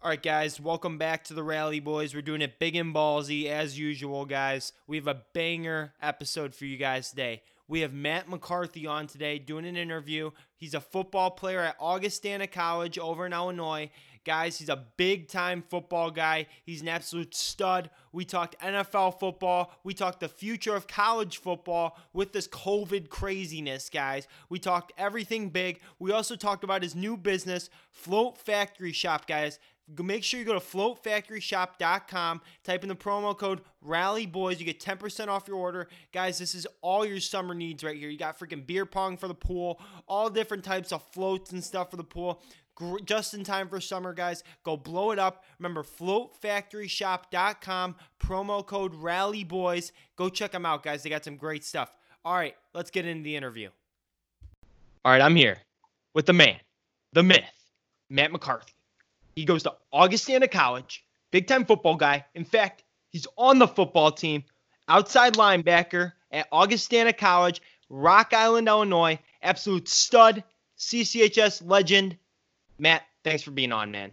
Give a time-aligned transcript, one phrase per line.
[0.00, 2.14] All right, guys, welcome back to the Rally Boys.
[2.14, 4.72] We're doing it big and ballsy as usual, guys.
[4.86, 7.42] We have a banger episode for you guys today.
[7.66, 10.30] We have Matt McCarthy on today doing an interview.
[10.56, 13.90] He's a football player at Augustana College over in Illinois.
[14.24, 16.46] Guys, he's a big time football guy.
[16.64, 17.90] He's an absolute stud.
[18.12, 19.72] We talked NFL football.
[19.82, 24.28] We talked the future of college football with this COVID craziness, guys.
[24.48, 25.80] We talked everything big.
[25.98, 29.58] We also talked about his new business, Float Factory Shop, guys.
[29.96, 34.60] Make sure you go to floatfactoryshop.com, type in the promo code Rally Boys.
[34.60, 35.88] You get 10% off your order.
[36.12, 38.10] Guys, this is all your summer needs right here.
[38.10, 41.90] You got freaking beer pong for the pool, all different types of floats and stuff
[41.90, 42.42] for the pool
[43.04, 44.42] just in time for summer, guys.
[44.62, 45.44] Go blow it up.
[45.58, 49.90] Remember, floatfactoryshop.com, promo code RALLYBOYS.
[50.16, 51.02] Go check them out, guys.
[51.02, 51.90] They got some great stuff.
[52.24, 53.70] All right, let's get into the interview.
[55.04, 55.58] All right, I'm here
[56.14, 56.56] with the man,
[57.12, 57.44] the myth,
[58.10, 58.72] Matt McCarthy.
[59.38, 62.24] He goes to Augustana College, big time football guy.
[62.34, 64.42] In fact, he's on the football team,
[64.88, 69.16] outside linebacker at Augustana College, Rock Island, Illinois.
[69.40, 70.42] Absolute stud,
[70.76, 72.18] CCHS legend,
[72.80, 74.10] Matt, thanks for being on, man.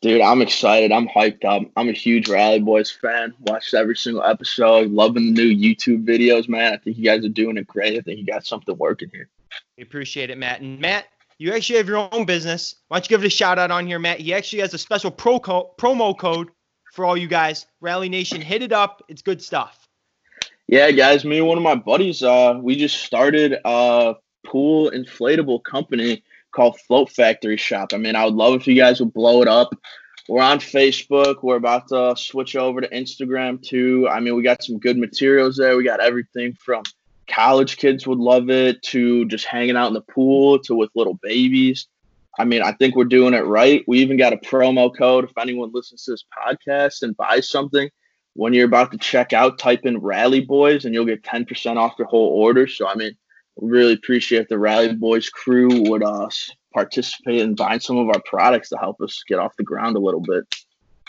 [0.00, 0.92] Dude, I'm excited.
[0.92, 1.70] I'm hyped up.
[1.76, 3.34] I'm a huge Rally Boys fan.
[3.40, 4.90] Watched every single episode.
[4.90, 6.72] Loving the new YouTube videos, man.
[6.72, 7.98] I think you guys are doing it great.
[7.98, 9.28] I think you got something working here.
[9.76, 10.62] We appreciate it, Matt.
[10.62, 11.04] And Matt,
[11.44, 12.76] you actually have your own business.
[12.88, 14.18] Why don't you give it a shout out on here, Matt?
[14.18, 16.48] He actually has a special pro co- promo code
[16.94, 17.66] for all you guys.
[17.82, 19.02] Rally Nation, hit it up.
[19.08, 19.86] It's good stuff.
[20.68, 21.22] Yeah, guys.
[21.22, 24.14] Me and one of my buddies, uh, we just started a
[24.46, 27.92] pool inflatable company called Float Factory Shop.
[27.92, 29.74] I mean, I would love if you guys would blow it up.
[30.30, 31.42] We're on Facebook.
[31.42, 34.08] We're about to switch over to Instagram too.
[34.08, 35.76] I mean, we got some good materials there.
[35.76, 36.84] We got everything from
[37.34, 41.18] college kids would love it to just hanging out in the pool to with little
[41.22, 41.88] babies.
[42.38, 43.84] I mean, I think we're doing it right.
[43.86, 47.88] We even got a promo code if anyone listens to this podcast and buys something.
[48.34, 51.94] When you're about to check out, type in Rally Boys and you'll get 10% off
[51.98, 52.66] your whole order.
[52.66, 53.16] So, I mean,
[53.56, 56.28] really appreciate the Rally Boys crew would uh,
[56.72, 60.00] participate and buying some of our products to help us get off the ground a
[60.00, 60.44] little bit.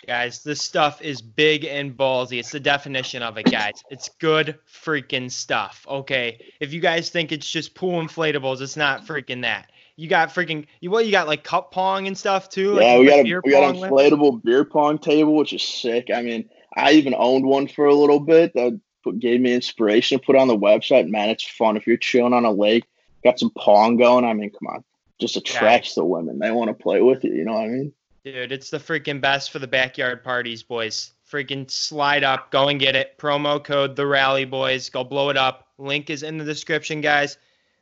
[0.08, 2.40] Guys, this stuff is big and ballsy.
[2.40, 3.84] It's the definition of it, guys.
[3.90, 5.86] It's good freaking stuff.
[5.88, 6.40] Okay.
[6.60, 9.72] If you guys think it's just pool inflatables, it's not freaking that.
[9.96, 12.76] You got freaking you what you got like cup pong and stuff too?
[12.76, 14.44] Yeah, like we got a we got an inflatable with?
[14.44, 16.10] beer pong table, which is sick.
[16.14, 18.54] I mean, I even owned one for a little bit.
[18.54, 20.20] That put, gave me inspiration.
[20.20, 21.30] To put on the website, man.
[21.30, 22.84] It's fun if you're chilling on a lake,
[23.24, 24.26] got some pong going.
[24.26, 24.84] I mean, come on,
[25.20, 26.02] just attracts yeah.
[26.02, 26.40] the women.
[26.40, 27.34] They want to play with you.
[27.34, 27.94] You know what I mean?
[28.26, 31.12] Dude, it's the freaking best for the backyard parties, boys.
[31.32, 33.20] Freaking slide up, go and get it.
[33.20, 34.90] Promo code the Rally Boys.
[34.90, 35.68] Go blow it up.
[35.78, 37.38] Link is in the description, guys.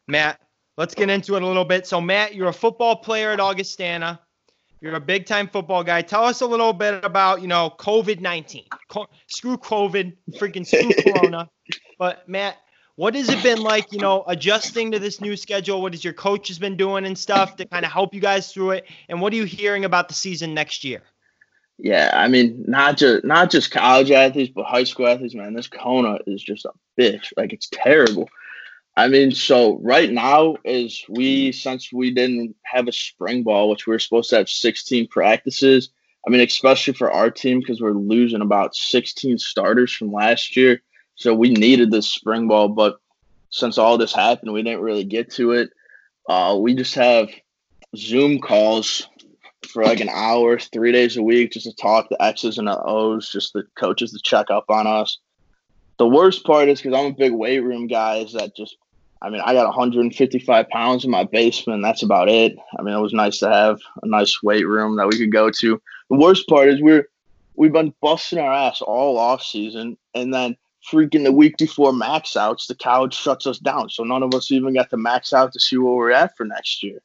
[0.08, 0.42] Matt,
[0.76, 1.88] let's get into it a little bit.
[1.88, 4.20] So, Matt, you're a football player at Augustana.
[4.82, 6.02] You're a big time football guy.
[6.02, 8.66] Tell us a little bit about, you know, COVID 19.
[8.90, 11.50] Co- screw COVID, freaking screw Corona.
[11.98, 12.58] But, Matt,
[12.96, 15.82] what has it been like, you know, adjusting to this new schedule?
[15.82, 18.52] What has your coach has been doing and stuff to kind of help you guys
[18.52, 18.86] through it?
[19.10, 21.02] And what are you hearing about the season next year?
[21.80, 25.34] Yeah, I mean, not just not just college athletes, but high school athletes.
[25.34, 27.34] Man, this Kona is just a bitch.
[27.36, 28.30] Like it's terrible.
[28.96, 33.88] I mean, so right now is we since we didn't have a spring ball, which
[33.88, 35.90] we were supposed to have 16 practices.
[36.28, 40.82] I mean, especially for our team because we're losing about 16 starters from last year,
[41.16, 42.70] so we needed this spring ball.
[42.70, 42.98] But
[43.50, 45.70] since all this happened, we didn't really get to it.
[46.28, 47.30] Uh, we just have
[47.96, 49.08] Zoom calls
[49.68, 52.82] for like an hour, three days a week, just to talk the X's and the
[52.84, 55.20] O's, just the coaches to check up on us.
[55.98, 58.76] The worst part is because I'm a big weight room guy, is that just
[59.24, 61.82] I mean, I got 155 pounds in my basement.
[61.82, 62.58] That's about it.
[62.78, 65.50] I mean, it was nice to have a nice weight room that we could go
[65.50, 65.82] to.
[66.10, 67.08] The worst part is we're
[67.56, 70.58] we've been busting our ass all off season, and then
[70.92, 73.90] freaking the week before max outs, the college shuts us down.
[73.90, 76.46] So none of us even got to max out to see where we're at for
[76.46, 77.02] next year.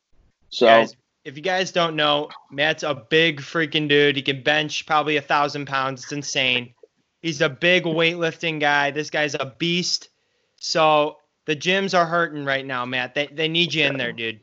[0.51, 0.67] So.
[0.67, 4.17] Guys, if you guys don't know, Matt's a big freaking dude.
[4.17, 6.05] He can bench probably a thousand pounds.
[6.05, 6.73] It's insane.
[7.21, 8.91] He's a big weightlifting guy.
[8.93, 10.09] This guy's a beast.
[10.57, 13.15] So the gyms are hurting right now, Matt.
[13.15, 14.41] They they need you in there, dude.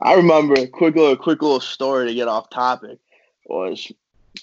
[0.00, 2.98] I remember a quick little quick little story to get off topic
[3.46, 3.90] was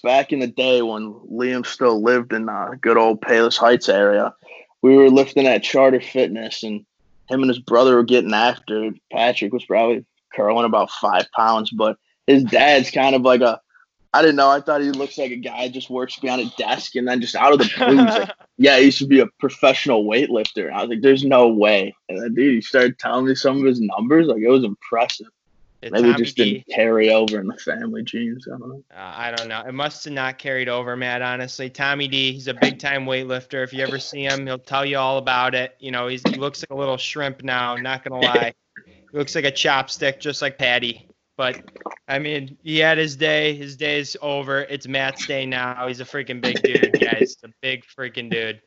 [0.00, 4.34] back in the day when Liam still lived in uh, good old Palos Heights area.
[4.82, 6.84] We were lifting at Charter Fitness, and
[7.28, 8.92] him and his brother were getting after.
[9.12, 10.04] Patrick was probably
[10.34, 13.60] curling about five pounds, but his dad's kind of like a
[14.16, 14.48] I didn't know.
[14.48, 17.34] I thought he looks like a guy just works behind a desk and then just
[17.34, 20.68] out of the blue, like, yeah, he should be a professional weightlifter.
[20.68, 21.94] And I was like, there's no way.
[22.08, 24.26] And then, dude, he started telling me some of his numbers.
[24.26, 25.26] Like, it was impressive.
[25.92, 26.54] Maybe Tommy just D.
[26.54, 28.46] didn't carry over in the family genes.
[28.46, 28.82] I don't know.
[28.90, 29.62] Uh, I don't know.
[29.66, 31.22] It must have not carried over, Matt.
[31.22, 32.32] Honestly, Tommy D.
[32.32, 33.64] He's a big time weightlifter.
[33.64, 35.76] If you ever see him, he'll tell you all about it.
[35.80, 37.76] You know, he's, he looks like a little shrimp now.
[37.76, 38.54] Not gonna lie,
[38.86, 41.08] he looks like a chopstick, just like Patty.
[41.36, 41.62] But
[42.08, 43.54] I mean, he had his day.
[43.54, 44.62] His day is over.
[44.62, 45.86] It's Matt's day now.
[45.86, 47.18] He's a freaking big dude, guys.
[47.18, 48.60] He's a big freaking dude.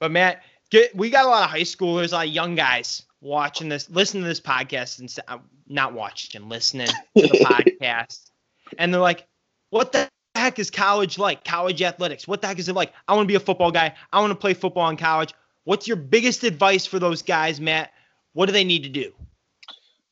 [0.00, 3.04] But Matt, get, we got a lot of high schoolers, a lot of young guys
[3.20, 5.38] watching this, listening to this podcast, and uh,
[5.68, 6.86] not watching, listening
[7.16, 8.30] to the podcast,
[8.78, 9.26] and they're like,
[9.70, 11.44] "What the heck is college like?
[11.44, 12.28] College athletics?
[12.28, 12.92] What the heck is it like?
[13.06, 13.94] I want to be a football guy.
[14.12, 15.34] I want to play football in college.
[15.64, 17.92] What's your biggest advice for those guys, Matt?
[18.32, 19.12] What do they need to do?"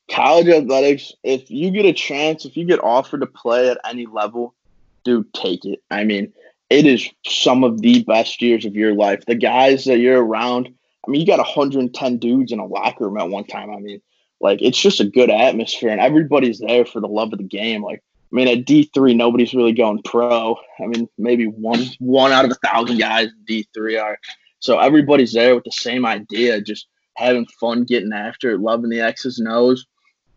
[0.09, 4.05] College athletics, if you get a chance, if you get offered to play at any
[4.05, 4.55] level,
[5.03, 5.83] dude, take it.
[5.91, 6.31] I mean,
[6.69, 9.25] it is some of the best years of your life.
[9.25, 10.73] The guys that you're around,
[11.07, 13.71] I mean, you got 110 dudes in a locker room at one time.
[13.71, 14.01] I mean,
[14.41, 17.81] like it's just a good atmosphere, and everybody's there for the love of the game.
[17.81, 20.57] Like, I mean, at D three, nobody's really going pro.
[20.79, 24.17] I mean, maybe one one out of a thousand guys D three are.
[24.59, 29.01] So everybody's there with the same idea, just having fun, getting after it, loving the
[29.01, 29.85] X's and O's.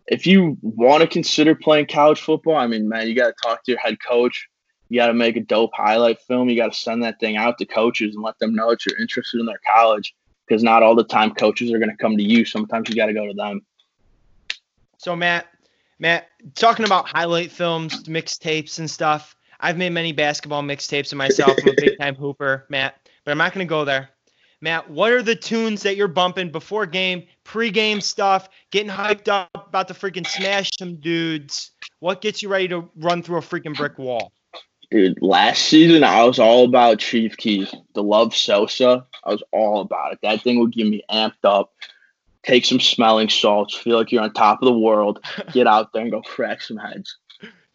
[0.06, 3.64] If you want to consider playing college football, I mean, man, you got to talk
[3.64, 4.48] to your head coach.
[4.88, 6.48] You got to make a dope highlight film.
[6.48, 9.00] You got to send that thing out to coaches and let them know that you're
[9.00, 10.14] interested in their college
[10.50, 12.44] because not all the time coaches are going to come to you.
[12.44, 13.60] Sometimes you got to go to them.
[14.98, 15.46] So Matt,
[16.00, 16.26] Matt,
[16.56, 19.36] talking about highlight films, mixtapes, and stuff.
[19.60, 21.52] I've made many basketball mixtapes of myself.
[21.62, 24.08] I'm a big time hooper, Matt, but I'm not going to go there.
[24.60, 29.48] Matt, what are the tunes that you're bumping before game, pre-game stuff, getting hyped up
[29.54, 31.70] about to freaking smash some dudes?
[32.00, 34.32] What gets you ready to run through a freaking brick wall?
[34.90, 39.06] Dude, last season I was all about Chief Keef, the Love Sosa.
[39.24, 40.18] I was all about it.
[40.22, 41.72] That thing would get me amped up.
[42.42, 45.22] Take some smelling salts, feel like you're on top of the world.
[45.52, 47.18] Get out there and go crack some heads.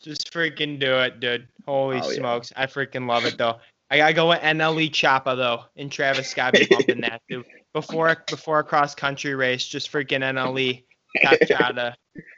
[0.02, 1.48] Just freaking do it, dude.
[1.68, 2.16] Holy Oh, yeah.
[2.18, 2.52] smokes.
[2.56, 3.60] I freaking love it though.
[3.92, 7.46] I gotta go with NLE Choppa though, and Travis Scott be bumping that dude.
[7.74, 10.84] Before before a cross country race, just freaking NLE
[11.24, 11.96] Choppa.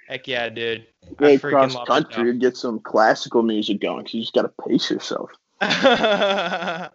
[0.08, 0.88] Heck yeah, dude.
[1.16, 4.54] Freaking cross love country and get some classical music going because you just got to
[4.68, 5.32] pace yourself.
[5.62, 6.90] I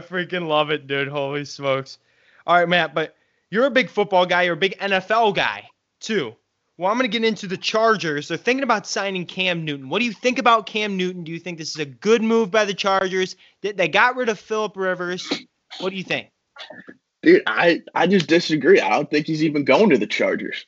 [0.00, 1.08] freaking love it, dude.
[1.08, 1.98] Holy smokes.
[2.46, 3.16] All right, Matt, but
[3.50, 4.42] you're a big football guy.
[4.42, 5.68] You're a big NFL guy,
[6.00, 6.34] too.
[6.76, 8.28] Well, I'm going to get into the Chargers.
[8.28, 9.88] They're thinking about signing Cam Newton.
[9.88, 11.22] What do you think about Cam Newton?
[11.22, 13.36] Do you think this is a good move by the Chargers?
[13.62, 15.28] They, they got rid of Philip Rivers.
[15.78, 16.30] What do you think?
[17.24, 18.80] Dude, I, I just disagree.
[18.80, 20.66] I don't think he's even going to the Chargers.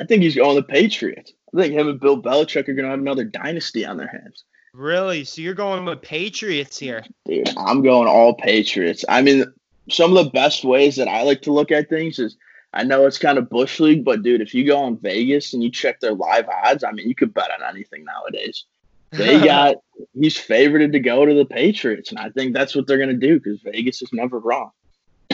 [0.00, 1.32] I think he's going to the Patriots.
[1.54, 4.44] I think him and Bill Belichick are going to have another dynasty on their hands.
[4.72, 5.24] Really?
[5.24, 7.04] So you're going with Patriots here?
[7.26, 9.04] Dude, I'm going all Patriots.
[9.06, 9.44] I mean,
[9.90, 12.36] some of the best ways that I like to look at things is
[12.72, 15.62] I know it's kind of bush league, but dude, if you go on Vegas and
[15.62, 18.64] you check their live odds, I mean, you could bet on anything nowadays.
[19.10, 19.76] They got
[20.14, 23.26] he's favorited to go to the Patriots, and I think that's what they're going to
[23.26, 24.70] do because Vegas is never wrong.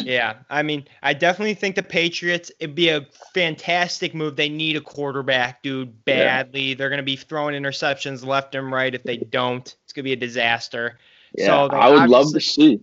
[0.04, 4.36] Yeah, I mean, I definitely think the Patriots, it'd be a fantastic move.
[4.36, 6.42] They need a quarterback, dude, Yeah.
[6.44, 6.74] badly.
[6.74, 8.94] They're going to be throwing interceptions left and right.
[8.94, 10.98] If they don't, it's going to be a disaster.
[11.36, 12.80] Yeah, So I would love to see.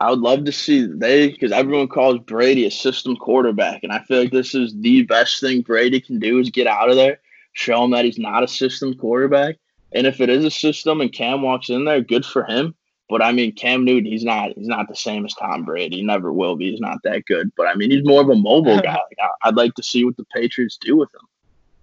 [0.00, 4.00] I would love to see they because everyone calls Brady a system quarterback, and I
[4.00, 7.20] feel like this is the best thing Brady can do is get out of there,
[7.52, 9.56] show him that he's not a system quarterback,
[9.92, 12.74] and if it is a system and Cam walks in there, good for him.
[13.12, 15.96] But I mean, Cam Newton, he's not he's not the same as Tom Brady.
[15.96, 16.70] He never will be.
[16.70, 17.52] He's not that good.
[17.58, 18.94] But I mean, he's more of a mobile guy.
[18.94, 21.20] Like, I'd like to see what the Patriots do with him.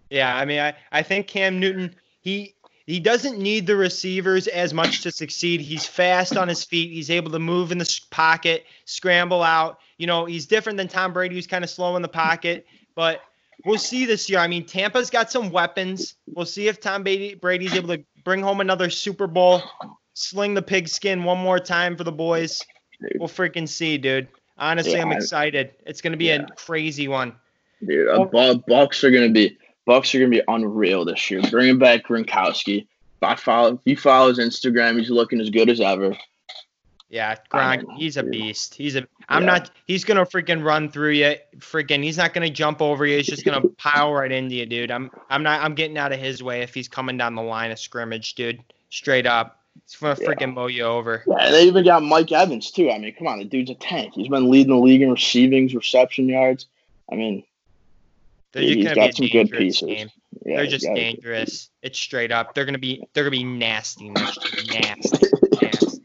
[0.09, 2.55] Yeah, I mean, I, I think Cam Newton, he
[2.88, 5.62] he doesn't need the receivers as much to succeed.
[5.62, 6.91] He's fast on his feet.
[6.91, 9.81] He's able to move in the pocket, scramble out.
[10.00, 12.65] You know, he's different than Tom Brady, who's kind of slow in the pocket.
[12.95, 13.21] But
[13.65, 14.39] we'll see this year.
[14.39, 16.15] I mean, Tampa's got some weapons.
[16.25, 19.62] We'll see if Tom Brady, Brady's able to bring home another Super Bowl,
[20.20, 22.62] sling the pigskin one more time for the boys.
[23.02, 23.14] Dude.
[23.20, 24.28] We'll freaking see, dude.
[24.58, 25.72] Honestly, Yeah, I'm excited.
[25.86, 26.42] It's going to be Yeah.
[26.42, 27.34] a crazy one.
[27.86, 31.42] Dude, uh, Bu- Bucks are gonna be Bucks are gonna be unreal this year.
[31.50, 32.86] Bringing back Gronkowski.
[33.22, 36.18] I follow, if you follow his Instagram, he's looking as good as ever.
[37.10, 38.76] Yeah, Gronk, he's a beast.
[38.76, 39.08] He's a.
[39.30, 39.48] I'm Yeah.
[39.54, 39.72] not.
[39.88, 41.36] He's gonna freaking run through you.
[41.58, 43.18] Freaking, he's not gonna jump over you.
[43.18, 44.92] He's just gonna pile right into you, dude.
[44.92, 45.10] I'm.
[45.30, 45.64] I'm not.
[45.64, 48.60] I'm getting out of his way if he's coming down the line of scrimmage, dude.
[48.90, 50.27] Straight up, he's gonna Yeah.
[50.27, 51.24] freaking mow you over.
[51.27, 52.89] Yeah, they even got Mike Evans too.
[52.91, 54.13] I mean, come on, the dude's a tank.
[54.15, 56.65] He's been leading the league in receivings, reception yards.
[57.12, 57.43] I mean,
[58.51, 59.88] They're He's just got some good pieces.
[59.89, 60.05] yeah,
[60.43, 61.69] They're just dangerous.
[61.83, 62.53] It's straight up.
[62.55, 63.03] They're gonna be.
[63.13, 64.09] They're gonna be nasty.
[64.09, 64.50] Nasty.
[65.62, 66.01] nasty.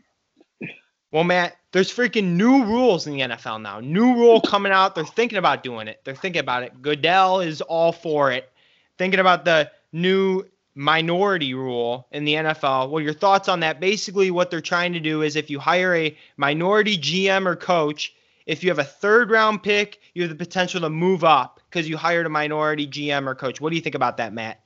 [1.11, 3.79] Well, Matt, there's freaking new rules in the NFL now.
[3.81, 4.95] New rule coming out.
[4.97, 6.01] They're thinking about doing it.
[6.05, 6.83] They're thinking about it.
[6.83, 8.51] Goodell is all for it.
[8.99, 12.91] thinking about the new minority rule in the NFL.
[12.91, 13.81] Well, your thoughts on that?
[13.81, 18.15] Basically, what they're trying to do is if you hire a minority GM or coach,
[18.47, 21.89] if you have a third round pick, you have the potential to move up because
[21.89, 23.61] you hired a minority GM or coach.
[23.61, 24.61] What do you think about that, Matt?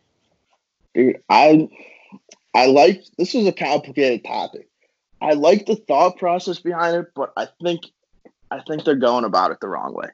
[1.28, 1.68] I
[2.54, 4.68] I like this is a complicated topic.
[5.20, 7.82] I like the thought process behind it, but I think
[8.50, 10.08] I think they're going about it the wrong way.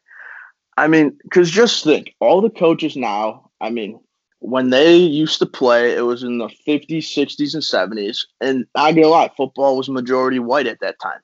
[0.76, 4.00] I mean, because just think, all the coaches now, I mean,
[4.44, 8.26] when they used to play, it was in the 50s, 60s, and 70s.
[8.42, 9.34] And I get a lot.
[9.38, 11.20] football was majority white at that time.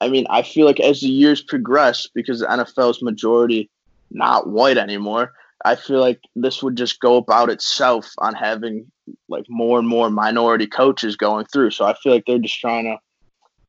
[0.00, 3.70] I mean, I feel like as the years progress, because the NFL is majority
[4.10, 8.90] not white anymore, I feel like this would just go about itself on having
[9.28, 11.70] like more and more minority coaches going through.
[11.70, 12.98] So I feel like they're just trying to.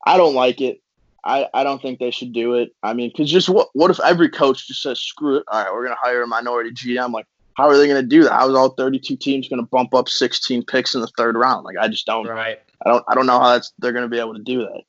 [0.08, 0.82] I don't like it.
[1.24, 2.72] I, I don't think they should do it.
[2.82, 5.44] I mean, because just what what if every coach just says screw it?
[5.48, 7.14] All right, we're gonna hire a minority GM.
[7.14, 8.34] Like, how are they gonna do that?
[8.34, 11.66] How is all 32 teams gonna bump up 16 picks in the third round?
[11.66, 12.28] Like, I just don't.
[12.28, 12.60] Right.
[12.86, 13.04] I don't.
[13.08, 14.82] I don't know how that's they're gonna be able to do that.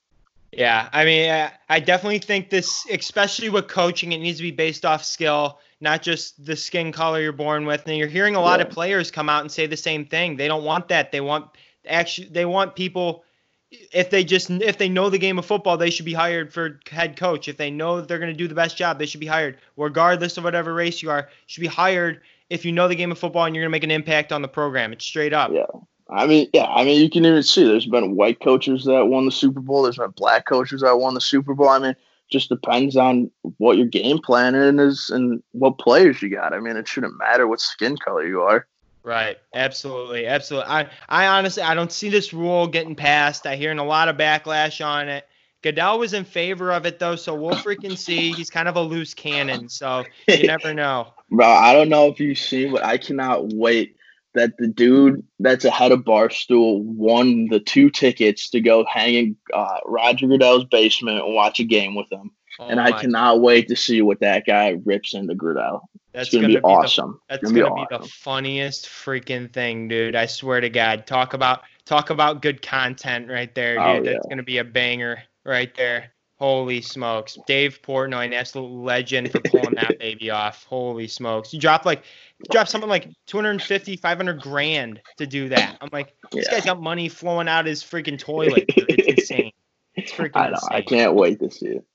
[0.52, 4.86] Yeah, I mean, I definitely think this, especially with coaching, it needs to be based
[4.86, 7.86] off skill, not just the skin color you're born with.
[7.86, 8.66] And you're hearing a lot yeah.
[8.66, 10.36] of players come out and say the same thing.
[10.36, 11.12] They don't want that.
[11.12, 11.50] They want
[11.86, 13.24] actually, they want people
[13.70, 16.80] if they just if they know the game of football, they should be hired for
[16.90, 17.48] head coach.
[17.48, 20.36] If they know they're going to do the best job, they should be hired, regardless
[20.36, 21.28] of whatever race you are.
[21.46, 22.20] Should be hired
[22.50, 24.42] if you know the game of football and you're going to make an impact on
[24.42, 24.92] the program.
[24.92, 25.50] It's straight up.
[25.52, 25.66] Yeah.
[26.08, 29.24] I mean, yeah, I mean, you can even see there's been white coaches that won
[29.24, 29.82] the Super Bowl.
[29.82, 31.68] There's been black coaches that won the Super Bowl.
[31.68, 31.96] I mean,
[32.30, 36.52] just depends on what your game plan is and what players you got.
[36.52, 38.66] I mean, it shouldn't matter what skin color you are.
[39.02, 39.38] Right.
[39.54, 40.26] Absolutely.
[40.26, 40.68] Absolutely.
[40.68, 43.46] I, I honestly I don't see this rule getting passed.
[43.46, 45.24] I hearing a lot of backlash on it.
[45.62, 48.32] Goodell was in favor of it though, so we'll freaking see.
[48.32, 51.08] He's kind of a loose cannon, so you never know.
[51.30, 53.96] Bro, I don't know if you've seen, but I cannot wait
[54.34, 59.36] that the dude that's ahead of Barstool won the two tickets to go hang in
[59.52, 62.30] uh, Roger Goodell's basement and watch a game with him.
[62.58, 63.42] Oh and I cannot God.
[63.42, 65.88] wait to see what that guy rips into Goodell.
[66.12, 67.20] That's gonna, gonna, be, be awesome.
[67.28, 70.14] The, that's gonna, gonna, be, be the funniest freaking thing, dude.
[70.14, 71.06] I swear to God.
[71.06, 73.84] Talk about talk about good content right there, dude.
[73.84, 74.12] Oh, yeah.
[74.12, 76.12] That's gonna be a banger right there.
[76.38, 77.38] Holy smokes.
[77.46, 80.64] Dave Portnoy, an absolute legend for pulling that baby off.
[80.64, 81.54] Holy smokes.
[81.54, 82.04] You dropped like
[82.38, 85.78] you dropped something like 250, 500 grand to do that.
[85.80, 86.56] I'm like, this yeah.
[86.56, 88.66] guy's got money flowing out his freaking toilet.
[88.68, 88.84] Dude.
[88.90, 89.52] It's insane.
[89.94, 90.54] It's freaking I know.
[90.56, 90.68] Insane.
[90.72, 91.86] I can't wait to see it.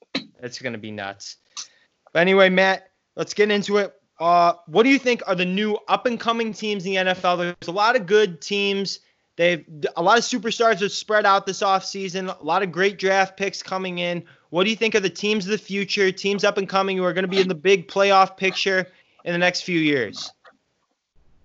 [0.42, 1.38] It's gonna be nuts.
[2.12, 3.94] But anyway, Matt, let's get into it.
[4.20, 7.38] Uh, what do you think are the new up and coming teams in the NFL?
[7.38, 9.00] There's a lot of good teams.
[9.42, 12.40] They've a lot of superstars have spread out this offseason.
[12.40, 14.24] A lot of great draft picks coming in.
[14.52, 17.04] What do you think are the teams of the future, teams up and coming who
[17.04, 18.86] are going to be in the big playoff picture
[19.26, 20.32] in the next few years?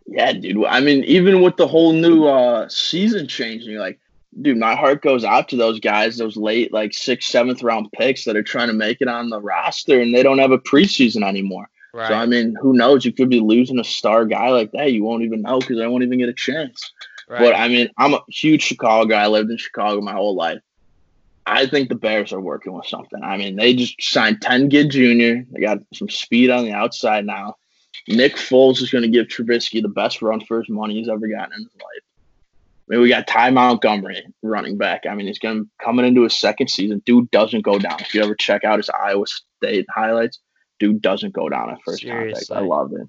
[0.04, 0.66] Yeah, dude.
[0.66, 3.98] I mean, even with the whole new uh, season changing, like,
[4.42, 8.26] dude, my heart goes out to those guys, those late, like sixth, seventh round picks
[8.26, 11.26] that are trying to make it on the roster and they don't have a preseason
[11.26, 11.70] anymore.
[11.94, 12.08] Right.
[12.08, 13.06] So I mean, who knows?
[13.06, 14.92] You could be losing a star guy like that.
[14.92, 16.92] You won't even know because I won't even get a chance.
[17.28, 17.40] Right.
[17.40, 19.22] But I mean, I'm a huge Chicago guy.
[19.22, 20.60] I lived in Chicago my whole life.
[21.46, 23.22] I think the Bears are working with something.
[23.22, 25.52] I mean, they just signed Ted Ginn Jr.
[25.52, 27.54] They got some speed on the outside now.
[28.08, 31.26] Nick Foles is going to give Trubisky the best run for his money he's ever
[31.28, 32.02] gotten in his life.
[32.88, 35.06] I mean, we got Ty Montgomery running back.
[35.08, 37.02] I mean, he's going coming into his second season.
[37.04, 38.00] Dude doesn't go down.
[38.00, 40.38] If you ever check out his Iowa State highlights,
[40.78, 42.46] dude doesn't go down at first Seriously.
[42.46, 42.64] contact.
[42.64, 43.08] I love it.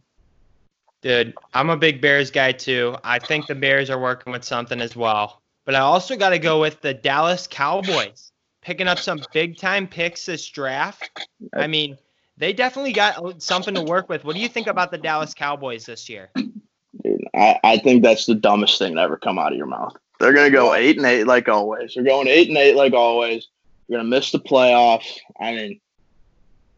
[1.01, 2.95] Dude, I'm a big Bears guy too.
[3.03, 5.41] I think the Bears are working with something as well.
[5.65, 9.87] But I also got to go with the Dallas Cowboys picking up some big time
[9.87, 11.09] picks this draft.
[11.53, 11.97] I mean,
[12.37, 14.23] they definitely got something to work with.
[14.23, 16.29] What do you think about the Dallas Cowboys this year?
[16.35, 19.95] Dude, I, I think that's the dumbest thing to ever come out of your mouth.
[20.19, 21.93] They're gonna go eight and eight like always.
[21.93, 23.47] They're going eight and eight like always.
[23.87, 25.17] They're gonna miss the playoffs.
[25.39, 25.79] I mean,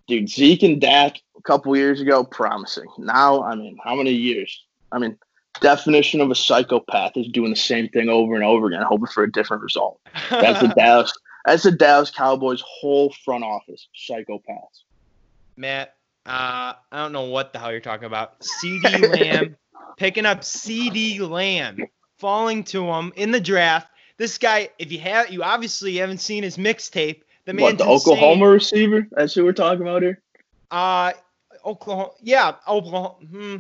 [0.08, 2.88] dude, Zeke and Dak a couple years ago, promising.
[2.98, 4.66] Now, I mean, how many years?
[4.92, 5.18] I mean,
[5.62, 9.24] definition of a psychopath is doing the same thing over and over again, hoping for
[9.24, 10.00] a different result.
[10.30, 11.14] That's the Dallas.
[11.46, 14.84] That's the Dallas Cowboys' whole front office, psychopaths.
[15.56, 18.40] Matt, uh, I don't know what the hell you're talking about.
[18.64, 19.56] CeeDee Lamb
[19.98, 21.86] picking up CeeDee Lamb,
[22.18, 23.90] falling to him in the draft.
[24.18, 27.22] This guy, if you have, you obviously haven't seen his mixtape.
[27.46, 29.08] The man, the Oklahoma receiver?
[29.12, 30.22] That's who we're talking about here.
[30.70, 31.14] Uh,
[31.70, 32.10] Oklahoma.
[32.22, 33.16] Yeah, Oklahoma.
[33.30, 33.56] Hmm.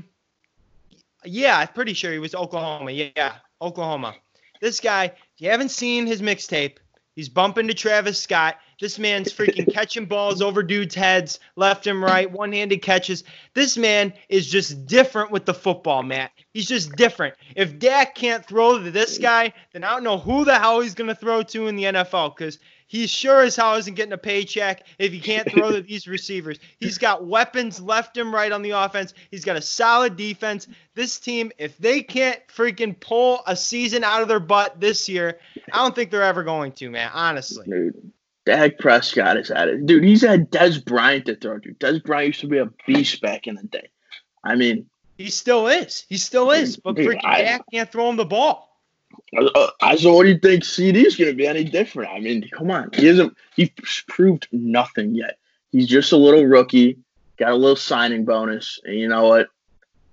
[1.23, 2.91] Yeah, I'm pretty sure he was Oklahoma.
[2.91, 4.15] Yeah, Oklahoma.
[4.61, 6.77] This guy, if you haven't seen his mixtape,
[7.15, 8.55] he's bumping to Travis Scott.
[8.81, 13.23] This man's freaking catching balls over dudes' heads, left and right, one handed catches.
[13.53, 16.31] This man is just different with the football, Matt.
[16.53, 17.35] He's just different.
[17.55, 20.95] If Dak can't throw to this guy, then I don't know who the hell he's
[20.95, 22.57] going to throw to in the NFL because
[22.89, 26.57] he sure as hell isn't getting a paycheck if he can't throw to these receivers.
[26.79, 29.13] He's got weapons left and right on the offense.
[29.29, 30.67] He's got a solid defense.
[30.95, 35.37] This team, if they can't freaking pull a season out of their butt this year,
[35.71, 37.11] I don't think they're ever going to, man.
[37.13, 37.63] Honestly.
[37.69, 38.11] Dude,
[38.47, 39.85] Dak Prescott is at it.
[39.85, 41.73] Dude, he's had Dez Bryant to throw to.
[41.75, 43.89] Dez Bryant used to be a beast back in the day.
[44.43, 46.07] I mean, he still is.
[46.09, 46.77] He still is.
[46.77, 48.68] But Dude, freaking I- Dak can't throw him the ball.
[49.37, 52.11] Uh, I so what do you think CeeDee's going to be any different?
[52.11, 52.89] I mean, come on.
[52.93, 53.69] He hasn't, he's
[54.07, 55.37] proved nothing yet.
[55.71, 56.97] He's just a little rookie,
[57.37, 59.49] got a little signing bonus, and you know what?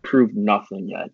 [0.03, 1.11] Proved nothing yet.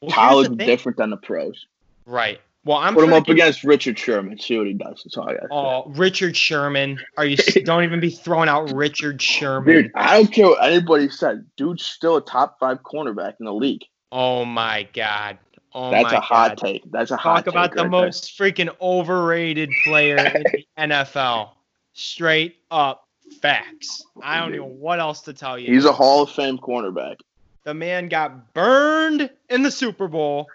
[0.00, 1.66] Well, College different than the pros.
[2.06, 2.40] Right.
[2.64, 4.38] Well, I'm Put him up against Richard Sherman.
[4.38, 5.02] See what he does.
[5.02, 5.46] That's all I got.
[5.50, 7.00] Oh, Richard Sherman.
[7.16, 7.36] Are you?
[7.64, 9.74] don't even be throwing out Richard Sherman.
[9.74, 11.46] Dude, I don't care what anybody said.
[11.56, 13.84] Dude's still a top five cornerback in the league.
[14.12, 15.38] Oh my God.
[15.72, 16.58] Oh That's a hot God.
[16.66, 16.90] take.
[16.90, 17.44] That's a hot take.
[17.44, 18.00] Talk about the right there.
[18.02, 21.50] most freaking overrated player in the NFL.
[21.92, 23.06] Straight up
[23.40, 24.04] facts.
[24.22, 25.72] I don't know what else to tell you.
[25.72, 27.20] He's a Hall of Fame cornerback.
[27.64, 30.48] the man got burned in the Super Bowl,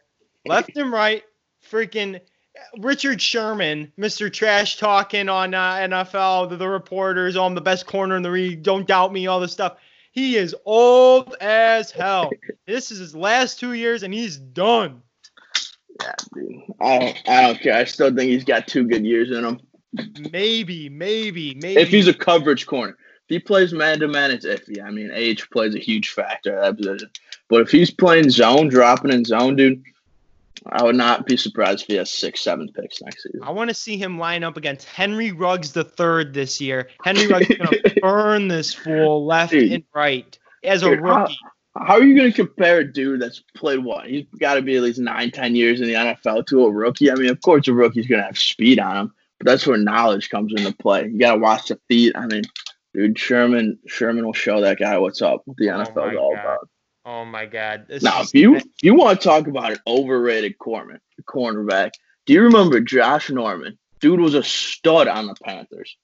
[0.46, 1.24] left and right.
[1.70, 2.20] Freaking
[2.80, 4.32] Richard Sherman, Mr.
[4.32, 8.30] Trash talking on uh, NFL, the, the reporters, oh, I'm the best corner in the
[8.30, 8.64] league.
[8.64, 9.78] Don't doubt me, all this stuff.
[10.16, 12.32] He is old as hell.
[12.66, 15.02] This is his last two years, and he's done.
[16.02, 16.62] Yeah, dude.
[16.80, 17.76] I don't, I don't care.
[17.76, 19.60] I still think he's got two good years in him.
[20.32, 21.82] Maybe, maybe, maybe.
[21.82, 24.82] If he's a coverage corner, if he plays man to man, it's iffy.
[24.82, 27.10] I mean, age plays a huge factor at that position.
[27.50, 29.84] But if he's playing zone, dropping in zone, dude,
[30.68, 33.42] I would not be surprised if he has six, seven picks next season.
[33.44, 36.90] I want to see him line up against Henry Ruggs the third this year.
[37.04, 39.72] Henry Ruggs is gonna burn this fool left Dude.
[39.72, 41.38] and right as a Dude, how- rookie.
[41.78, 44.06] How are you going to compare a dude that's played what?
[44.08, 47.12] He's got to be at least nine, ten years in the NFL to a rookie.
[47.12, 49.76] I mean, of course, a rookie's going to have speed on him, but that's where
[49.78, 51.10] knowledge comes into play.
[51.12, 52.14] You got to watch the feet.
[52.16, 52.44] I mean,
[52.94, 55.42] dude, Sherman, Sherman will show that guy what's up.
[55.44, 56.40] What the Oh NFL my is all God.
[56.42, 56.70] about.
[57.06, 57.86] Oh my God!
[57.88, 61.92] This Now, is- if you if you want to talk about an overrated corner, cornerback,
[62.26, 63.78] do you remember Josh Norman?
[64.00, 65.96] Dude was a stud on the Panthers.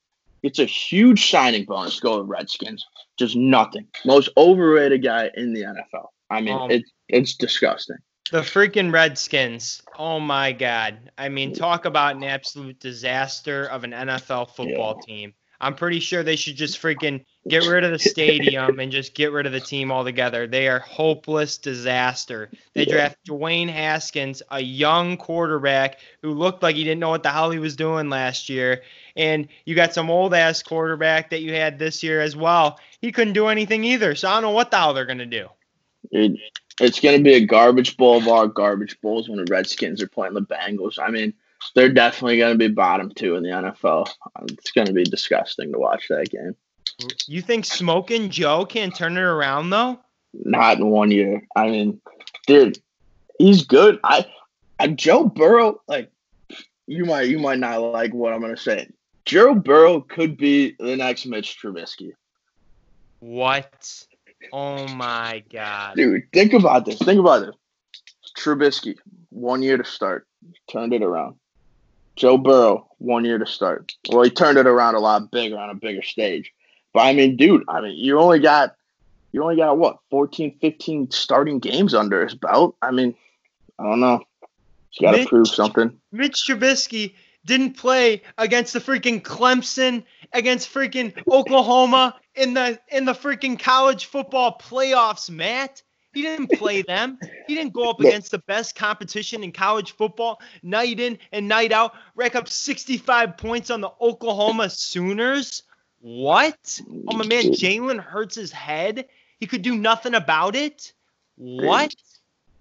[0.44, 2.86] It's a huge signing bonus to go to Redskins.
[3.18, 3.88] Just nothing.
[4.06, 6.08] Most overrated guy in the NFL.
[6.30, 7.98] I mean, Um, it's it's disgusting.
[8.32, 9.82] the freaking Redskins.
[9.98, 11.12] Oh my God!
[11.18, 15.34] I mean, talk about an absolute disaster of an NFL football team.
[15.62, 19.32] I'm pretty sure they should just freaking get rid of the stadium and just get
[19.32, 20.48] rid of the team altogether.
[20.48, 22.50] They are hopeless disaster.
[22.74, 27.30] They draft Dwayne Haskins, a young quarterback who looked like he didn't know what the
[27.30, 28.82] hell he was doing last year.
[29.16, 32.80] And you got some old ass quarterback that you had this year as well.
[33.00, 34.16] He couldn't do anything either.
[34.16, 35.48] So I don't know what the hell they're gonna do.
[36.10, 36.40] It,
[36.80, 40.08] it's going to be a garbage bowl of all garbage bowls when the Redskins are
[40.08, 40.98] playing the Bengals.
[40.98, 41.34] I mean,
[41.76, 44.10] they're definitely going to be bottom two in the NFL.
[44.50, 46.56] It's going to be disgusting to watch that game.
[47.28, 50.00] You think Smoking Joe can turn it around though?
[50.34, 51.46] Not in one year.
[51.56, 52.02] I mean,
[52.48, 52.80] dude,
[53.38, 54.00] he's good.
[54.04, 54.26] I,
[54.80, 56.12] I Joe Burrow, like
[56.88, 58.90] you might you might not like what I'm gonna say.
[59.26, 62.14] Joe Burrow could be the next Mitch Trubisky.
[63.20, 64.06] What?
[64.52, 65.96] Oh my god.
[65.96, 66.98] Dude, think about this.
[67.00, 67.56] Think about this.
[68.38, 68.98] Trubisky,
[69.30, 70.28] one year to start,
[70.72, 71.36] turned it around.
[72.22, 73.96] Joe Burrow, one year to start.
[74.08, 76.54] Well, he turned it around a lot bigger on a bigger stage.
[76.94, 78.76] But I mean, dude, I mean, you only got
[79.32, 82.76] you only got what 14, 15 starting games under his belt.
[82.80, 83.16] I mean,
[83.80, 84.24] I don't know.
[84.92, 86.00] He's got to prove something.
[86.12, 93.14] Mitch Trubisky didn't play against the freaking Clemson, against freaking Oklahoma in the in the
[93.14, 95.82] freaking college football playoffs, Matt.
[96.14, 97.18] He didn't play them.
[97.48, 101.72] He didn't go up against the best competition in college football night in and night
[101.72, 105.64] out, rack up 65 points on the Oklahoma Sooners.
[106.02, 106.82] What?
[107.08, 109.08] Oh my man, Jalen Hurts his head.
[109.40, 110.92] He could do nothing about it.
[111.38, 111.96] What?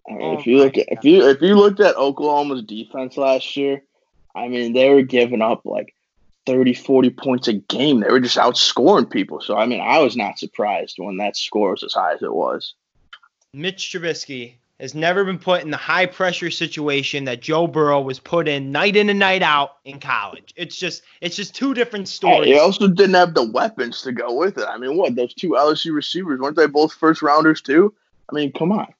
[0.08, 3.82] Oh if you look at if you if you looked at Oklahoma's defense last year,
[4.34, 5.94] I mean, they were giving up like
[6.46, 8.00] 30, 40 points a game.
[8.00, 9.40] They were just outscoring people.
[9.40, 12.32] So I mean, I was not surprised when that score was as high as it
[12.32, 12.74] was.
[13.52, 18.18] Mitch Trubisky has never been put in the high pressure situation that Joe Burrow was
[18.18, 20.54] put in night in and night out in college.
[20.56, 22.46] It's just it's just two different stories.
[22.46, 24.64] He also didn't have the weapons to go with it.
[24.66, 27.92] I mean, what those two LSU receivers weren't they both first rounders too?
[28.30, 28.92] I mean, come on.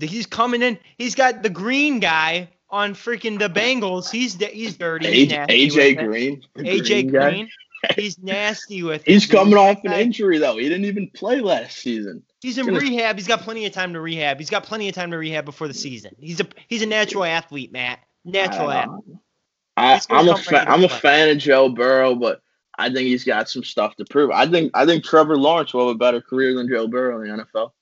[0.00, 0.78] He's coming in.
[0.96, 4.10] He's got the green guy on freaking the Bengals.
[4.10, 5.12] He's he's dirty.
[5.12, 6.42] He's AJ Green.
[6.56, 7.48] AJ Green.
[7.96, 9.10] He's nasty with it.
[9.10, 10.56] He's coming off an injury though.
[10.56, 12.22] He didn't even play last season.
[12.40, 13.16] He's in rehab.
[13.16, 14.38] He's got plenty of time to rehab.
[14.38, 16.14] He's got plenty of time to rehab before the season.
[16.18, 18.00] He's a he's a natural athlete, Matt.
[18.24, 19.16] Natural athlete.
[19.76, 22.40] I, am a fa- I'm a fan of Joe Burrow, but
[22.78, 24.30] I think he's got some stuff to prove.
[24.30, 27.36] I think I think Trevor Lawrence will have a better career than Joe Burrow in
[27.36, 27.72] the NFL.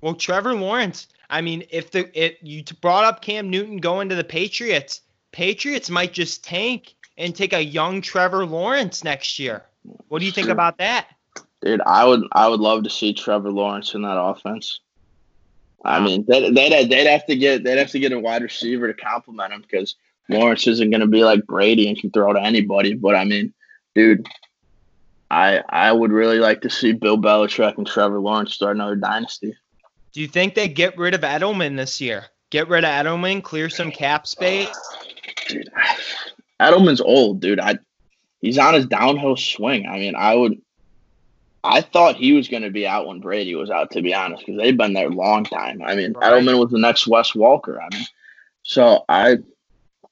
[0.00, 1.08] Well, Trevor Lawrence.
[1.28, 5.90] I mean, if the if you brought up Cam Newton going to the Patriots, Patriots
[5.90, 9.64] might just tank and take a young Trevor Lawrence next year.
[10.08, 11.08] What do you think about that?
[11.62, 14.80] Dude, I would I would love to see Trevor Lawrence in that offense.
[15.84, 18.92] I mean, they'd, they'd, they'd have to get they'd have to get a wide receiver
[18.92, 19.94] to complement him because
[20.28, 22.94] Lawrence isn't going to be like Brady and can throw to anybody.
[22.94, 23.54] But I mean,
[23.94, 24.26] dude,
[25.30, 29.54] I I would really like to see Bill Belichick and Trevor Lawrence start another dynasty.
[30.12, 32.26] Do you think they get rid of Edelman this year?
[32.50, 34.68] Get rid of Edelman, clear some cap space.
[35.48, 35.68] Dude,
[36.60, 37.60] Edelman's old, dude.
[37.60, 37.78] I
[38.40, 39.86] he's on his downhill swing.
[39.86, 40.60] I mean, I would.
[41.64, 44.46] I thought he was going to be out when Brady was out, to be honest,
[44.46, 45.82] because they've been there a long time.
[45.82, 46.32] I mean, right.
[46.32, 47.78] Edelman was the next Wes Welker.
[47.80, 48.06] I mean,
[48.62, 49.38] so I,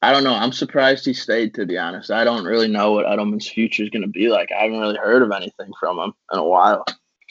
[0.03, 0.35] I don't know.
[0.35, 2.11] I'm surprised he stayed, to be honest.
[2.11, 4.51] I don't really know what Edelman's future is going to be like.
[4.51, 6.85] I haven't really heard of anything from him in a while.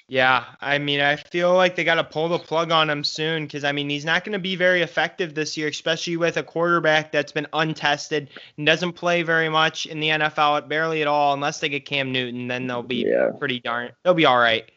[0.08, 3.46] Yeah, I mean, I feel like they got to pull the plug on him soon
[3.46, 6.44] because I mean, he's not going to be very effective this year, especially with a
[6.44, 11.34] quarterback that's been untested and doesn't play very much in the NFL, barely at all,
[11.34, 12.48] unless they get Cam Newton.
[12.48, 13.30] Then they'll be yeah.
[13.40, 13.92] pretty darn.
[14.04, 14.70] They'll be all right,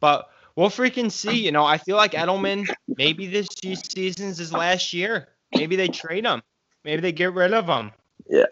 [0.00, 1.44] but we'll freaking see.
[1.44, 5.28] You know, I feel like Edelman maybe this season's his last year.
[5.54, 6.42] Maybe they trade him.
[6.84, 7.92] Maybe they get rid of him.
[8.28, 8.44] Yeah.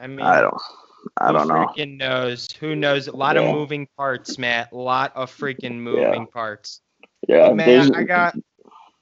[0.00, 0.60] I mean, I don't.
[1.16, 1.66] I don't know.
[1.76, 2.48] Freaking knows.
[2.60, 3.08] Who knows?
[3.08, 3.42] A lot yeah.
[3.42, 4.72] of moving parts, Matt.
[4.72, 6.24] A lot of freaking moving yeah.
[6.32, 6.80] parts.
[7.28, 7.94] Yeah, man.
[7.94, 8.36] I got.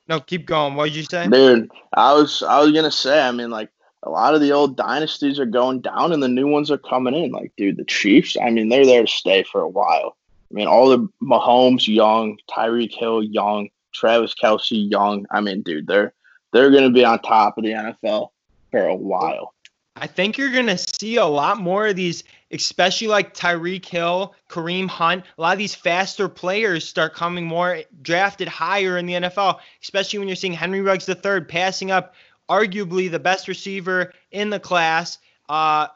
[0.09, 0.75] No, keep going.
[0.75, 1.71] What did you say, dude?
[1.95, 3.21] I was I was gonna say.
[3.21, 3.71] I mean, like
[4.03, 7.15] a lot of the old dynasties are going down, and the new ones are coming
[7.15, 7.31] in.
[7.31, 8.37] Like, dude, the Chiefs.
[8.43, 10.17] I mean, they're there to stay for a while.
[10.51, 15.27] I mean, all the Mahomes young, Tyreek Hill young, Travis Kelce, young.
[15.31, 16.13] I mean, dude, they're
[16.53, 18.31] they're gonna be on top of the NFL
[18.71, 19.55] for a while.
[19.97, 24.35] I think you're going to see a lot more of these, especially like Tyreek Hill,
[24.49, 25.25] Kareem Hunt.
[25.37, 30.19] A lot of these faster players start coming more drafted higher in the NFL, especially
[30.19, 32.15] when you're seeing Henry Ruggs III passing up
[32.49, 35.19] arguably the best receiver in the class.
[35.49, 35.89] Uh,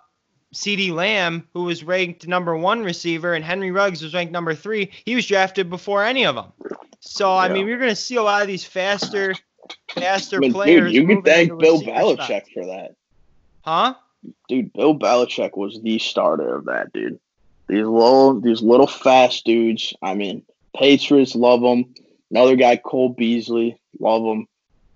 [0.54, 4.90] CeeDee Lamb, who was ranked number one receiver, and Henry Ruggs was ranked number three.
[5.04, 6.52] He was drafted before any of them.
[7.00, 9.34] So, I mean, we're going to see a lot of these faster,
[9.90, 10.92] faster players.
[10.92, 12.94] Dude, you can thank Bill Belichick for that.
[13.66, 13.94] Huh?
[14.48, 17.18] Dude, Bill Belichick was the starter of that, dude.
[17.68, 19.92] These little, these little fast dudes.
[20.02, 20.44] I mean,
[20.76, 21.94] Patriots love them.
[22.30, 24.46] Another guy, Cole Beasley, love him.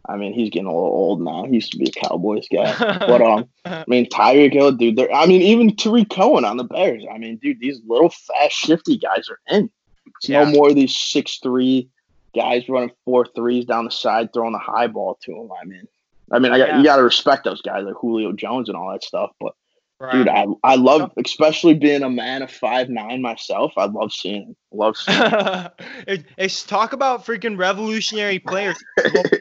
[0.08, 1.44] I mean, he's getting a little old now.
[1.44, 4.96] He used to be a Cowboys guy, but um, I mean, Tyreek Hill, dude.
[4.96, 7.04] They're, I mean, even Tarik Cohen on the Bears.
[7.12, 9.70] I mean, dude, these little fast, shifty guys are in.
[10.18, 10.44] It's yeah.
[10.44, 11.88] no more of these six three
[12.34, 15.50] guys running four threes down the side, throwing the high ball to them.
[15.60, 15.86] I mean,
[16.32, 16.78] I mean, I got, yeah.
[16.78, 19.30] you got to respect those guys like Julio Jones and all that stuff.
[19.40, 19.54] But
[19.98, 20.12] right.
[20.12, 23.72] dude, I I love, especially being a man of five nine myself.
[23.76, 24.54] I love seeing.
[24.72, 25.18] Love seeing
[26.06, 26.24] it.
[26.36, 28.76] it's talk about freaking revolutionary players.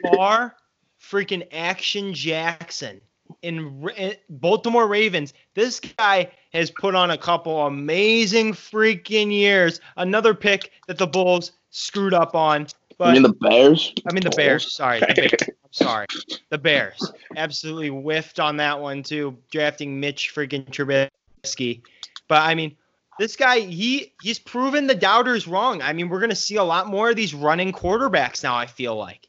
[0.04, 0.56] Lamar,
[1.00, 3.00] freaking Action Jackson
[3.42, 5.32] in, in eh, Baltimore Ravens.
[5.54, 9.80] This guy has put on a couple amazing freaking years.
[9.96, 12.66] Another pick that the Bulls screwed up on.
[12.98, 13.94] But, you mean the Bears?
[14.08, 14.74] I mean the Bears.
[14.74, 15.56] Sorry, the Bears.
[15.70, 16.06] Sorry.
[16.48, 21.82] The Bears absolutely whiffed on that one too, drafting Mitch freaking Trubisky.
[22.28, 22.76] But I mean,
[23.18, 25.82] this guy he he's proven the doubters wrong.
[25.82, 28.56] I mean, we're gonna see a lot more of these running quarterbacks now.
[28.56, 29.28] I feel like.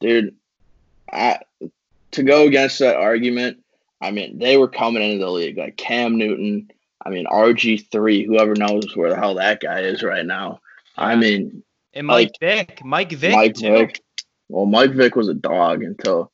[0.00, 0.34] Dude,
[1.12, 1.40] I
[2.12, 3.58] to go against that argument.
[4.00, 6.70] I mean, they were coming into the league like Cam Newton.
[7.04, 8.24] I mean, RG three.
[8.24, 10.60] Whoever knows where the hell that guy is right now.
[10.96, 11.62] I mean,
[11.94, 13.56] and Mike like, Vick, Mike Vick Mike.
[13.56, 14.02] Vick.
[14.50, 16.30] Well, Mike Vick was a dog until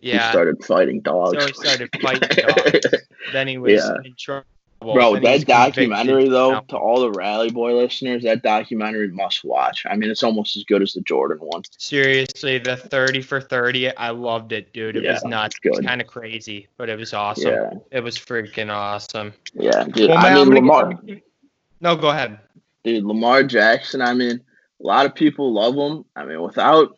[0.00, 0.26] yeah.
[0.26, 1.42] he started fighting dogs.
[1.42, 2.86] So he started fighting dogs.
[3.32, 3.96] then he was yeah.
[4.04, 4.46] in trouble.
[4.80, 9.84] Bro, that documentary though, to all the Rally Boy listeners, that documentary must watch.
[9.88, 11.62] I mean, it's almost as good as the Jordan one.
[11.78, 14.96] Seriously, the thirty for thirty, I loved it, dude.
[14.96, 15.56] It yeah, was nuts.
[15.64, 17.54] It was kind of crazy, but it was awesome.
[17.54, 17.70] Yeah.
[17.90, 19.32] It was freaking awesome.
[19.54, 20.10] Yeah, dude.
[20.10, 20.92] Well, I mean, Lamar.
[21.80, 22.38] No, go ahead.
[22.84, 24.02] Dude, Lamar Jackson.
[24.02, 24.42] I mean,
[24.80, 26.04] a lot of people love him.
[26.14, 26.96] I mean, without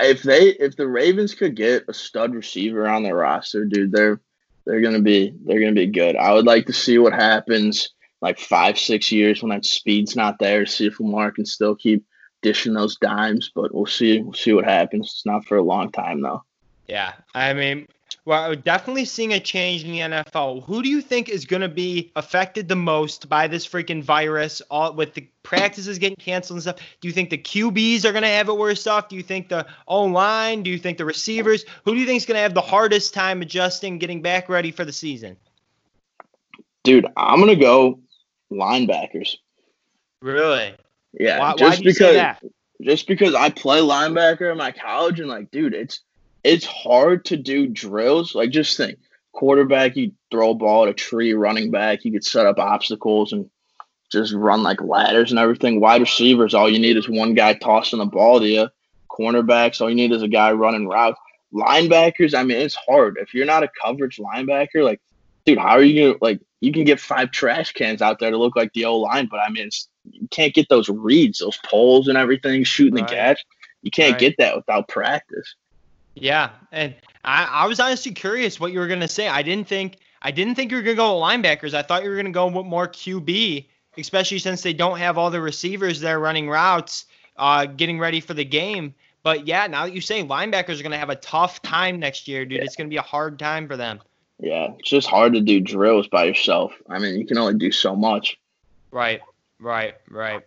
[0.00, 4.20] if they if the Ravens could get a stud receiver on their roster, dude, they're
[4.66, 6.16] they're gonna be they're gonna be good.
[6.16, 10.38] I would like to see what happens like five six years when that speed's not
[10.38, 10.66] there.
[10.66, 12.04] See if Lamar can still keep
[12.42, 15.06] dishing those dimes, but we'll see we'll see what happens.
[15.06, 16.42] It's not for a long time though.
[16.86, 17.86] Yeah, I mean,
[18.24, 20.64] Well, definitely seeing a change in the NFL.
[20.64, 24.60] Who do you think is going to be affected the most by this freaking virus?
[24.70, 26.76] All with the practices getting canceled and stuff.
[27.00, 29.08] Do you think the QBs are going to have it worse off?
[29.08, 30.62] Do you think the O line?
[30.62, 31.64] Do you think the receivers?
[31.84, 34.70] Who do you think is going to have the hardest time adjusting, getting back ready
[34.70, 35.36] for the season?
[36.82, 38.00] Dude, I'm gonna go
[38.50, 39.36] linebackers.
[40.22, 40.74] Really?
[41.12, 42.52] Yeah, Why, just why do you say because
[42.82, 46.00] just because I play linebacker in my college and like, dude, it's
[46.44, 48.34] it's hard to do drills.
[48.34, 48.98] Like, just think,
[49.32, 51.32] quarterback, you throw a ball at a tree.
[51.32, 53.50] Running back, you could set up obstacles and
[54.10, 55.80] just run like ladders and everything.
[55.80, 58.68] Wide receivers, all you need is one guy tossing the ball to you.
[59.10, 61.18] Cornerbacks, all you need is a guy running routes.
[61.52, 63.18] Linebackers, I mean, it's hard.
[63.20, 65.00] If you're not a coverage linebacker, like,
[65.44, 66.40] dude, how are you gonna like?
[66.60, 69.40] You can get five trash cans out there to look like the O line, but
[69.40, 73.08] I mean, it's, you can't get those reads, those poles, and everything, shooting Right.
[73.08, 73.44] the catch.
[73.82, 74.20] You can't Right.
[74.20, 75.54] get that without practice.
[76.20, 79.26] Yeah, and I, I was honestly curious what you were gonna say.
[79.26, 81.74] I didn't think I didn't think you were gonna go with linebackers.
[81.74, 85.30] I thought you were gonna go with more QB, especially since they don't have all
[85.30, 87.06] the receivers there running routes,
[87.36, 88.94] uh, getting ready for the game.
[89.22, 92.44] But yeah, now that you say linebackers are gonna have a tough time next year,
[92.44, 92.58] dude.
[92.58, 92.64] Yeah.
[92.64, 94.00] It's gonna be a hard time for them.
[94.38, 96.72] Yeah, it's just hard to do drills by yourself.
[96.88, 98.38] I mean, you can only do so much.
[98.90, 99.20] Right,
[99.58, 100.42] right, right.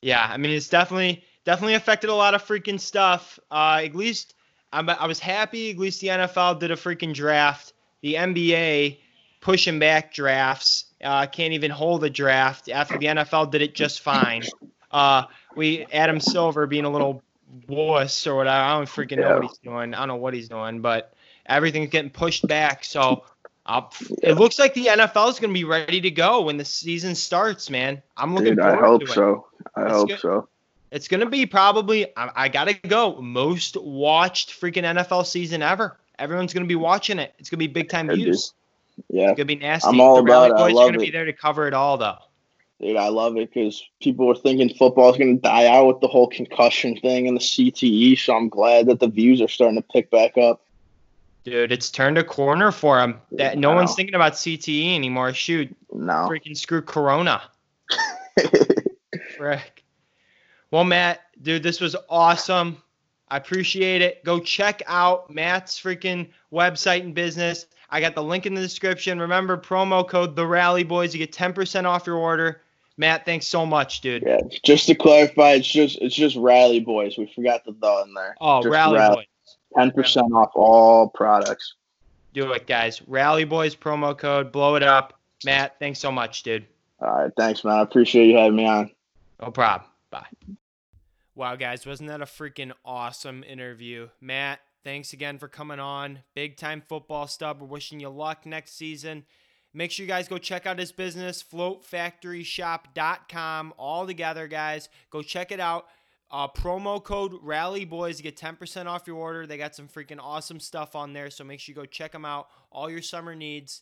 [0.00, 3.38] Yeah, I mean it's definitely definitely affected a lot of freaking stuff.
[3.50, 4.34] Uh, at least
[4.72, 5.70] I'm, I was happy.
[5.70, 7.72] At least the NFL did a freaking draft.
[8.00, 8.98] The NBA
[9.40, 10.86] pushing back drafts.
[11.02, 14.42] Uh, can't even hold a draft after the NFL did it just fine.
[14.90, 15.24] Uh,
[15.56, 17.22] we Adam Silver being a little
[17.68, 18.56] wuss or whatever.
[18.56, 19.94] I don't freaking know what he's doing.
[19.94, 21.14] I don't know what he's doing, but
[21.46, 22.84] everything's getting pushed back.
[22.84, 23.24] So.
[23.64, 23.82] Uh,
[24.24, 27.14] it looks like the NFL is going to be ready to go when the season
[27.14, 28.02] starts, man.
[28.16, 29.16] I'm looking Dude, I forward hope to it.
[29.16, 29.46] I hope so.
[29.76, 30.48] I hope get- so.
[30.92, 35.98] It's gonna be probably I, I gotta go most watched freaking NFL season ever.
[36.18, 37.34] Everyone's gonna be watching it.
[37.38, 38.52] It's gonna be big time views.
[39.08, 39.88] Yeah, It's gonna be nasty.
[39.88, 40.54] I'm all the about it.
[40.54, 42.18] I love gonna be there to cover it all, though.
[42.78, 46.08] dude, I love it because people were thinking football's going to die out with the
[46.08, 48.18] whole concussion thing and the CTE.
[48.18, 50.60] So I'm glad that the views are starting to pick back up.
[51.44, 53.18] Dude, it's turned a corner for him.
[53.32, 53.76] That no Wow.
[53.76, 55.32] one's thinking about CTE anymore.
[55.32, 56.28] Shoot, No.
[56.30, 57.40] freaking screw Corona.
[59.36, 59.81] Frick.
[60.72, 62.82] Well, Matt, dude, this was awesome.
[63.28, 64.24] I appreciate it.
[64.24, 67.66] Go check out Matt's freaking website and business.
[67.90, 69.20] I got the link in the description.
[69.20, 71.14] Remember, promo code The Rally Boys.
[71.14, 72.62] You get 10% off your order.
[72.96, 74.22] Matt, thanks so much, dude.
[74.26, 77.16] yeah, just to clarify, it's just it's just Rally Boys.
[77.16, 78.34] We forgot the the in there.
[78.40, 79.16] Oh, Just Rally Rally.
[79.16, 79.56] Boys.
[79.76, 81.74] Ten percent off all products.
[82.34, 83.00] Do it, guys.
[83.06, 84.52] Rally Boys promo code.
[84.52, 85.18] Blow it up.
[85.44, 86.66] Matt, thanks so much, dude.
[87.00, 87.78] All right, thanks, man.
[87.78, 88.90] I appreciate you having me on.
[89.40, 89.88] No problem.
[90.10, 90.26] Bye.
[91.34, 94.10] Wow, guys, wasn't that a freaking awesome interview?
[94.20, 96.18] Matt, thanks again for coming on.
[96.34, 97.62] Big time football stub.
[97.62, 99.24] We're wishing you luck next season.
[99.72, 103.72] Make sure you guys go check out his business, floatfactoryshop.com.
[103.78, 104.90] All together, guys.
[105.08, 105.86] Go check it out.
[106.30, 109.46] Uh, promo code Rally Boys to get 10% off your order.
[109.46, 112.26] They got some freaking awesome stuff on there, so make sure you go check them
[112.26, 112.48] out.
[112.70, 113.80] All your summer needs.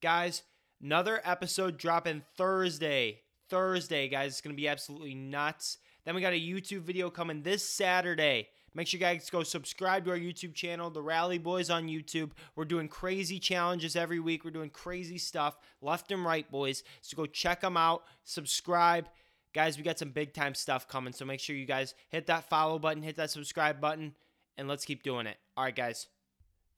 [0.00, 0.44] Guys,
[0.80, 3.22] another episode dropping Thursday.
[3.48, 4.30] Thursday, guys.
[4.32, 5.78] It's going to be absolutely nuts.
[6.04, 8.48] Then we got a YouTube video coming this Saturday.
[8.74, 12.30] Make sure you guys go subscribe to our YouTube channel, The Rally Boys on YouTube.
[12.56, 14.44] We're doing crazy challenges every week.
[14.44, 16.82] We're doing crazy stuff, left and right, boys.
[17.02, 19.08] So go check them out, subscribe.
[19.52, 21.12] Guys, we got some big time stuff coming.
[21.12, 24.14] So make sure you guys hit that follow button, hit that subscribe button,
[24.56, 25.36] and let's keep doing it.
[25.56, 26.08] All right, guys.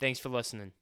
[0.00, 0.72] Thanks for listening.